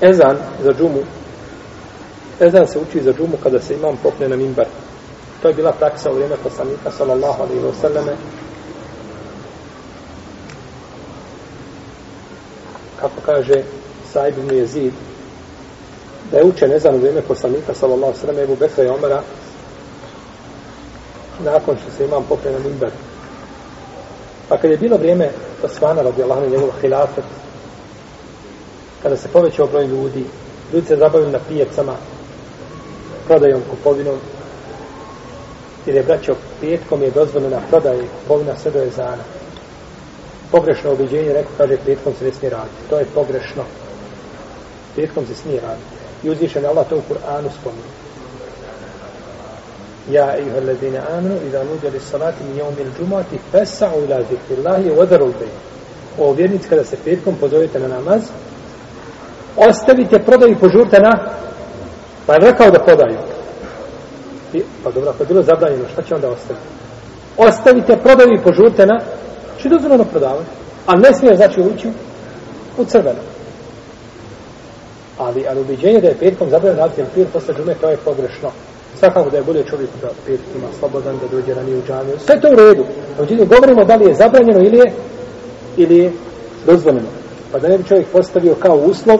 [0.00, 1.02] Ezan za džumu,
[2.40, 4.66] ezan se uči za džumu kada se imam popne na mimbar.
[5.42, 8.12] To je bila praksa u vrijeme poslanika, sallallahu alaihi wa sallame.
[13.00, 13.62] Kako kaže
[14.12, 14.92] Saib ibn Jezid,
[16.30, 19.22] da je učen ezan u vrijeme poslanika, sallallahu alaihi wa sallame, Ebu Bekra i Omara,
[21.44, 22.90] nakon što se imam popne na mimbar.
[24.48, 25.30] Pa kad je bilo vrijeme
[25.62, 27.24] Osmana, radijallahu Allah, njegov hilafet,
[29.06, 30.24] kada se povećao broj ljudi,
[30.72, 31.92] ljudi se zabavili na pijacama,
[33.26, 34.18] prodajom, kupovinom,
[35.86, 39.22] jer je braćo petkom je dozvoljena prodaja i kupovina sve do jezana.
[40.52, 42.88] Pogrešno obiđenje, rekao, kaže, petkom se ne smije raditi.
[42.90, 43.62] To je pogrešno.
[44.96, 45.86] Petkom se smije raditi.
[46.22, 47.94] I uzvišen Allah to u Kur'anu spominje.
[50.10, 54.90] Ja, i ladine amenu, i da nuđali salati mi jeom il džumati, fesa'u ila zikrillahi,
[54.90, 55.54] odaru bej.
[56.18, 58.22] O vjernici, kada se petkom pozovete na namaz,
[59.56, 61.12] ostavite prodaju i požurte na
[62.26, 63.18] pa je rekao da prodaju.
[64.52, 66.66] I, pa dobro, ako je bilo zabranjeno šta će onda ostaviti?
[67.36, 71.88] Ostavite prodaju i požurte na znači, či dozvoljeno prodavati a ne smije znači ući
[72.78, 73.20] u crveno.
[75.18, 78.50] Ali, ali ubiđenje da je petkom zabranjeno raditi empir posle džume to je pogrešno.
[78.98, 82.16] Svakako da je bolje čovjek da petkom ima slobodan da dođe ranije u džamiju.
[82.18, 82.84] Sve to u redu.
[83.20, 84.92] Međutim, govorimo da li je zabranjeno ili je
[85.76, 86.12] ili je
[86.66, 87.08] dozvoljeno.
[87.52, 89.18] Pa da ne bi čovjek postavio kao uslov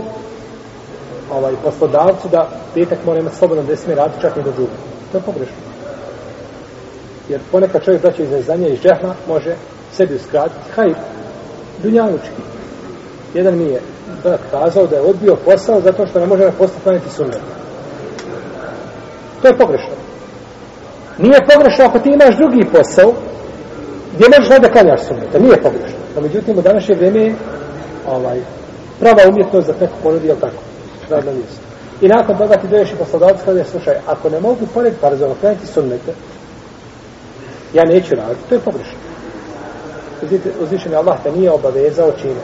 [1.32, 4.76] ovaj, poslodavcu da petak mora imati slobodno da smije raditi čak i do džume.
[5.12, 5.56] To je pogrešno.
[7.28, 9.54] Jer ponekad čovjek braća iz neznanja iz džehma može
[9.92, 10.94] sebi uskratiti haj,
[11.82, 12.42] dunjalučki.
[13.34, 13.80] Jedan mi je
[14.22, 17.40] brat kazao da je odbio posao zato što ne može na posao planiti sunnet.
[19.42, 19.94] To je pogrešno.
[21.18, 23.12] Nije pogrešno ako ti imaš drugi posao
[24.14, 25.40] gdje možeš da klanjaš sunnet.
[25.40, 25.98] Nije pogrešno.
[26.14, 27.34] No, međutim, u današnje vrijeme je
[28.08, 28.40] ovaj,
[29.00, 30.62] prava umjetnost da neko ponudi, jel tako?
[31.10, 31.60] Radno mjesto.
[32.00, 35.34] I nakon toga ti doješ i poslodavac kada je, slušaj, ako ne mogu pored parzova
[35.40, 36.12] klanjati sunnete,
[37.74, 38.98] ja neću raditi, to je pogrešno.
[40.60, 42.40] Uzvišen je Allah te nije obavezao čine.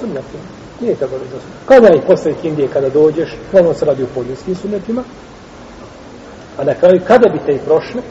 [0.00, 0.38] Sunnete.
[0.80, 1.40] Nije te obavezao.
[1.66, 5.02] Kada je posle Indije kada dođeš, ono se radi u podnjenskim sunnetima,
[6.58, 8.02] a na kraju kada bi te i prošle,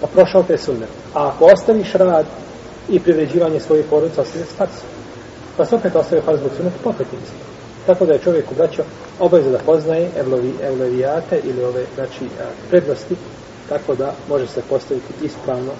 [0.00, 0.88] pa prošao te sunnet.
[1.14, 2.26] A ako ostaviš rad
[2.88, 4.84] i privređivanje svoje porodice, ostaviš farsu.
[5.56, 7.36] Pa se opet ostaviš farz zbog sunneta, pa popet isti.
[7.86, 8.82] Tako da je čovjek braćo
[9.20, 12.24] obaveza da poznaje evlovi, evlovijate ili ove znači,
[12.70, 13.16] prednosti,
[13.68, 15.72] tako da može se postaviti ispravno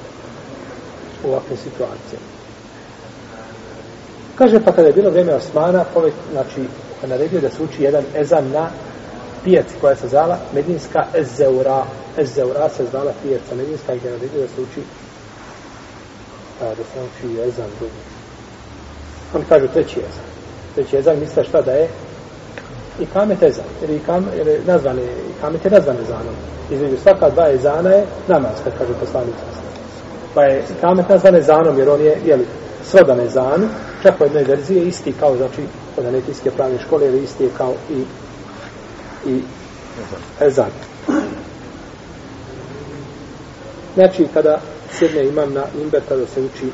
[1.25, 2.27] u ovakvim situacijama.
[4.39, 6.63] Kaže, pa kada je bilo vrijeme Osmana, povek, znači,
[7.07, 8.71] naredio da se uči jedan ezan na
[9.45, 11.85] pijaci koja se zvala Medinska Ezeura.
[12.19, 14.83] Ezeura se zvala pijaca Medinska i je naredio da se uči
[16.63, 18.03] a, da se uči ezan drugi.
[19.35, 20.32] On kaže treći ezan
[20.77, 21.89] već ezan misle šta da je.
[23.01, 26.35] I kamet ezan ili, kam, jer nazvan i kamet je nazvan ezanom
[26.71, 29.35] između svaka dva ezana je namaz kad kaže poslanik.
[30.35, 32.47] Pa je i kamet nazvan ezanom jer on je jeli,
[32.85, 33.69] svodan ezan
[34.03, 35.63] čak u jednoj verziji je isti kao znači
[35.97, 38.05] kod anetijske pravne škole ili isti je kao i
[39.27, 39.43] i
[40.41, 40.71] ezan.
[43.95, 44.61] Znači kada
[44.93, 46.67] sjedne imam na imber tada se uči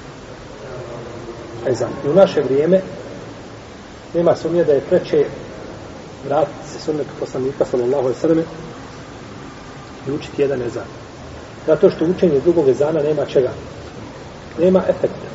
[1.67, 1.91] ezan.
[2.07, 2.81] I u naše vrijeme
[4.15, 5.25] nema sumnje da je preče
[6.29, 8.39] vratiti se sunnetu poslanika sallallahu alaihi sallam
[10.09, 10.87] i učiti jedan ezan.
[11.67, 13.51] Zato što učenje drugog ezana nema čega.
[14.59, 15.29] Nema efekta.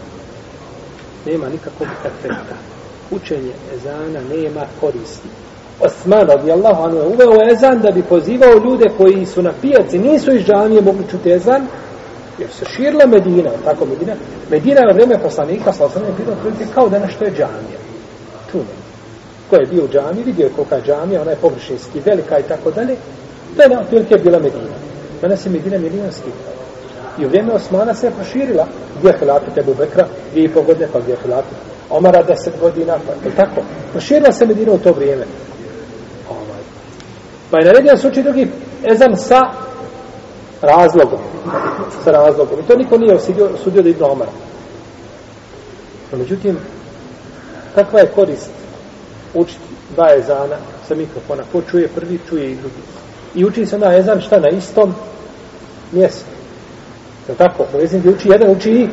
[1.25, 2.55] Nema nikakvog efekta.
[3.11, 5.27] Učenje ezana nema koristi.
[5.79, 10.31] Osman radijallahu anhu je uveo ezan da bi pozivao ljude koji su na pijaci, nisu
[10.31, 11.67] iz džamije mogli čuti ezan,
[12.39, 14.13] jer se širila Medina, tako Medina.
[14.49, 17.82] Medina je vreme poslanika, sallallahu alaihi sallam, je kao da nešto je džamija
[18.53, 18.73] čuno.
[19.49, 22.43] Ko je bio u džami, vidio je kolika je džamija, ona je površinski velika i
[22.43, 22.95] tako dalje.
[23.55, 24.77] To je na otprilike bila Medina.
[25.21, 26.31] Danas je Medina milijonski.
[27.19, 28.67] I u vrijeme Osmana se je proširila.
[28.97, 31.55] Gdje je hilatu Tebu Bekra, dvije i pol godine, pa gdje je hilatu
[31.89, 33.61] Omara deset godina, pa je tako.
[33.91, 35.25] Proširila se Medina u to vrijeme.
[36.29, 36.61] Ovaj.
[37.51, 38.47] Pa je naredio se drugi
[38.83, 39.39] ezan sa
[40.61, 41.19] razlogom.
[42.03, 42.59] Sa razlogom.
[42.59, 44.31] I to niko nije osudio, osudio da Ibn Omara.
[46.11, 46.57] No, međutim,
[47.75, 48.49] kakva je korist
[49.33, 49.59] učiti
[49.95, 52.81] dva ezana sa mikrofona, ko čuje prvi, čuje i drugi.
[53.35, 54.93] I uči se na ezan šta na istom
[55.91, 56.25] mjestu.
[57.29, 57.65] Je tako?
[57.73, 58.89] Vezim gdje uči jedan, uči i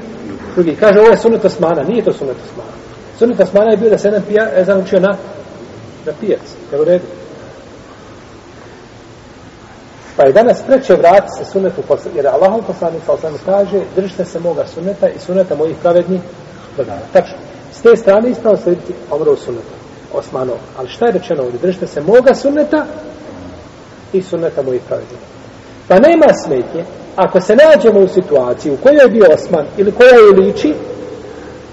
[0.55, 0.77] drugi.
[0.77, 1.83] Kaže, ovo je sunet osmana.
[1.83, 2.71] Nije to sunet osmana.
[3.19, 5.17] Sunet osmana je bio da se jedan pija, ezan učio na,
[6.07, 6.41] na pijac.
[6.73, 7.05] Je u redu?
[10.17, 11.83] Pa je danas preče vrati se sunetu,
[12.15, 16.21] jer Allah poslanik sa osam kaže, držite se moga suneta i suneta mojih pravednih
[16.77, 17.01] vladara.
[17.13, 17.50] Tačno.
[17.81, 19.75] S te strane ispravno slediti Omerov sunneta,
[20.13, 20.57] Osmanov.
[20.79, 21.61] Ali šta je rečeno ovdje?
[21.63, 22.87] Držite se moga sunneta
[24.13, 25.23] i sunneta mojih pravednika.
[25.89, 26.85] Pa nema smetnje,
[27.17, 30.75] ako se nađemo u situaciji u kojoj je bio Osman ili koja je liči,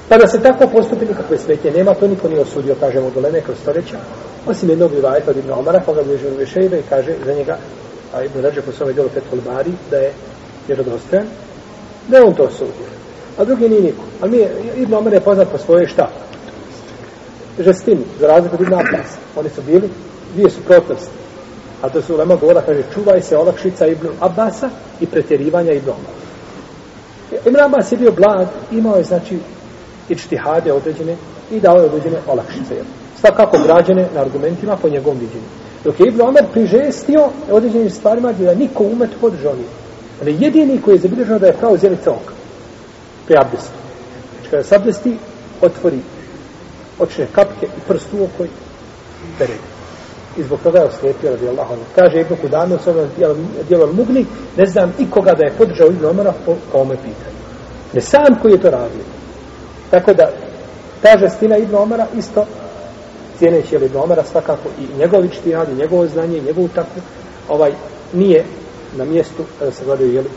[0.10, 3.42] pa da se tako postupi nikakve smetnje nema, to niko nije osudio, kažemo, do Lene
[3.42, 3.98] kroz stoljeća,
[4.46, 7.58] osim jednog rivajta od Ibn Omara, koga bi u Vešejbe i kaže za njega,
[8.14, 10.14] a Ibn Ređe po svome djelu Petkul Bari, da je
[10.68, 11.26] vjerodostojan,
[12.08, 12.97] da je on to osudio.
[13.38, 14.04] A drugi nije niko.
[14.22, 16.10] A mi je, Ibn Omer je poznat po svojoj šta?
[17.60, 19.18] Žestini, za razliku od Ibn Abbas.
[19.36, 19.90] Oni su bili
[20.34, 21.12] dvije suprotnosti.
[21.82, 24.70] A to su ulema govora, kaže, čuvaj se olakšica Ibn Abbasa
[25.00, 26.18] i pretjerivanja Ibn Omara.
[27.46, 29.40] Ibn Abbas je bio blag, imao je, znači,
[30.10, 31.16] ičtihade određene
[31.52, 32.76] i dao je određene olakšice.
[33.20, 35.50] Svakako građene na argumentima po njegovom viđenju.
[35.84, 39.70] Dok je Ibn Omer prižestio određenim stvarima gdje da niko umet podržao nije.
[40.22, 42.34] On je jedini koji je zabilježeno da je kao zjelica oka.
[43.28, 43.78] Pri abdestu.
[44.34, 45.18] Znači kada se abdesti,
[45.62, 46.00] otvori
[47.00, 48.48] očne kapke i prst u okoj
[49.38, 49.54] pere.
[50.38, 51.68] I zbog toga je oslijepio radi Allah.
[51.96, 53.10] Kaže Ibn Kudame u svojom
[53.68, 54.26] dijelu Mugni,
[54.58, 57.38] ne znam ikoga da je podržao Ibn Omara po, po ome pitanju.
[57.94, 59.04] Ne sam koji je to radio.
[59.92, 60.32] Tako da,
[61.02, 62.46] ta žestina Ibn Omara isto
[63.38, 67.02] cijeneći je Ibn Omara svakako i njegovi čtihad, i njegovo znanje, i njegovu takvu,
[67.50, 67.72] ovaj,
[68.14, 68.44] nije
[68.98, 70.30] na mjestu kada se gledaju jeli,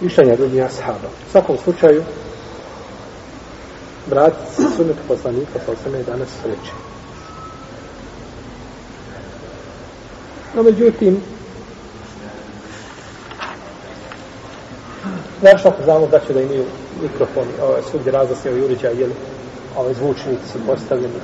[0.00, 1.08] mišljenja drugih ashaba.
[1.28, 2.02] U svakom slučaju,
[4.06, 4.34] brat
[4.76, 6.72] sunetu poslanika pa sa osame danas sreće.
[10.54, 11.20] No, međutim,
[15.40, 16.64] znaš ako znamo da će da imaju
[17.02, 19.10] mikrofoni, ovaj, svugdje razlasnije ovi uređaj, jel,
[19.76, 21.14] ovaj zvučnici su postavljeni,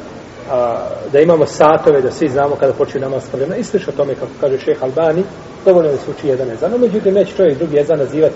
[0.50, 4.14] a, da imamo satove, da svi znamo kada počne namaska vremena, i sliš o tome,
[4.14, 5.24] kako kaže šeh Albani,
[5.64, 8.34] dovoljno da se uči jedan ezan, no međutim neće čovjek drugi ezan nazivati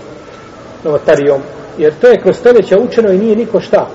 [0.84, 1.42] novotarijom,
[1.78, 3.88] jer to je kroz stoljeća učeno i nije niko šta.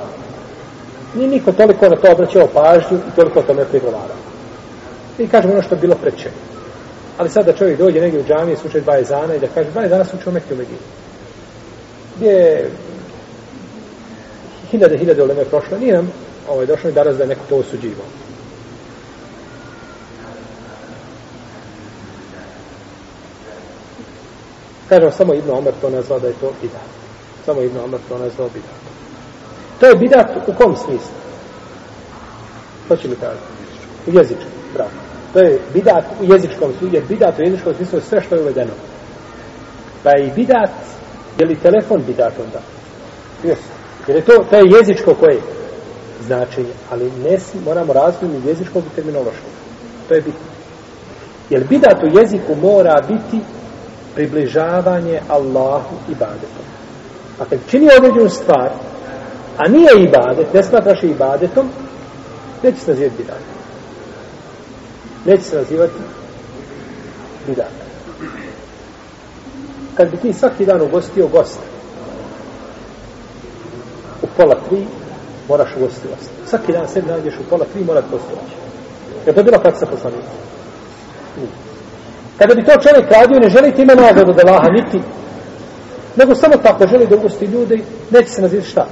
[1.16, 4.18] Nije niko toliko na to obraćao pažnju i toliko o tome prigovarao.
[5.20, 6.30] I kažemo ono što je bilo preče.
[7.18, 9.86] Ali sad da čovjek dođe negdje u džamiju, slučaj dva ezana i da kaže, dva
[9.86, 10.78] ezana su u Mekke u Medinu.
[12.16, 12.70] Gdje je
[14.72, 16.12] hiljade, hiljade uleme prošlo, nije nam
[16.50, 18.06] ovaj, došlo i danas da je neko to osuđivao.
[24.90, 26.90] Kažem, samo Ibn Omer to nazvao da je to bidat.
[27.46, 28.84] Samo Ibn Omer to nazvao bidat.
[29.80, 31.16] To je bidat u kom smislu?
[32.88, 33.44] To će mi kažeti.
[34.08, 34.90] U jezičkom, bravo.
[35.34, 38.42] To je bidat u jezičkom smislu, jer bidat u jezičkom smislu je sve što je
[38.42, 38.74] uvedeno.
[40.04, 40.70] Pa je i bidat,
[41.40, 42.62] je li telefon bidat onda?
[43.44, 43.58] Yes.
[44.08, 45.42] Jer je to, to je jezičko koje
[46.26, 49.54] značenje, ali ne moramo razvijeti jezičkog i terminološkog.
[50.08, 50.48] To je bitno.
[51.50, 53.40] Jer bidat u jeziku mora biti
[54.16, 56.66] približavanje Allahu i badetom.
[57.40, 58.70] A dakle, kad čini određenu stvar,
[59.58, 61.70] a nije ibadet, ne smatraš je ibadetom,
[62.64, 63.40] neće se nazivati bidat.
[65.26, 65.94] Neće se nazivati
[67.48, 67.72] bidat.
[69.98, 71.62] Kad bi ti svaki dan ugostio gosta,
[74.22, 74.86] u pola tri,
[75.50, 76.32] moraš ugostiti gosta.
[76.50, 78.56] Svaki dan sebi nađeš u pola tri, moraš postoći.
[79.26, 80.28] Je to bila praksa poslanika?
[81.38, 81.73] Nije.
[82.44, 85.00] Kada bi to čovjek radio, ne želite ima nagradu od Allaha, niti,
[86.16, 87.80] nego samo tako želi da ugosti ljude,
[88.12, 88.88] neće se nazivati šta.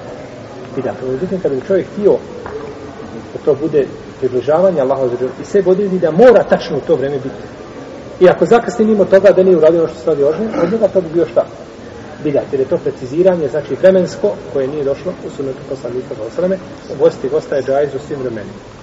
[0.78, 2.12] I da, međutim, kada bi čovjek htio
[3.34, 3.86] da to bude
[4.20, 5.06] približavanje Allaha
[5.42, 7.44] i sve odredi da mora tačno u to vreme biti.
[8.20, 10.88] I ako zakasni mimo toga da nije uradio ono što se radi ožnje, od njega
[10.88, 11.46] to bi bio šta?
[12.24, 16.58] Bidat, jer je to preciziranje, znači vremensko, koje nije došlo u sunetu poslanika za osrame,
[17.00, 18.81] gosti gosta je džajz u svim vremenima.